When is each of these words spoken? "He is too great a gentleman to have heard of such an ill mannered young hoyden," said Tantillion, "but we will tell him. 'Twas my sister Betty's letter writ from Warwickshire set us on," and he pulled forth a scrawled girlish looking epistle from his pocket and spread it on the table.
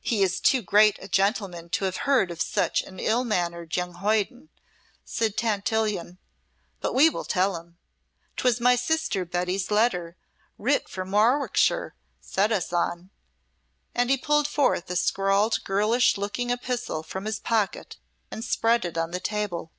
"He 0.00 0.22
is 0.22 0.38
too 0.38 0.62
great 0.62 0.96
a 1.02 1.08
gentleman 1.08 1.70
to 1.70 1.86
have 1.86 1.96
heard 2.06 2.30
of 2.30 2.40
such 2.40 2.82
an 2.82 3.00
ill 3.00 3.24
mannered 3.24 3.76
young 3.76 3.94
hoyden," 3.94 4.48
said 5.04 5.36
Tantillion, 5.36 6.18
"but 6.80 6.94
we 6.94 7.10
will 7.10 7.24
tell 7.24 7.56
him. 7.56 7.76
'Twas 8.36 8.60
my 8.60 8.76
sister 8.76 9.24
Betty's 9.24 9.72
letter 9.72 10.16
writ 10.56 10.88
from 10.88 11.10
Warwickshire 11.10 11.96
set 12.20 12.52
us 12.52 12.72
on," 12.72 13.10
and 13.92 14.08
he 14.08 14.16
pulled 14.16 14.46
forth 14.46 14.88
a 14.88 14.94
scrawled 14.94 15.58
girlish 15.64 16.16
looking 16.16 16.50
epistle 16.50 17.02
from 17.02 17.24
his 17.24 17.40
pocket 17.40 17.96
and 18.30 18.44
spread 18.44 18.84
it 18.84 18.96
on 18.96 19.10
the 19.10 19.18
table. 19.18 19.72